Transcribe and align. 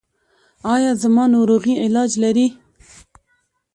ایا 0.73 0.91
زما 1.01 1.23
ناروغي 1.33 1.73
علاج 1.83 2.11
لري؟ 2.23 2.47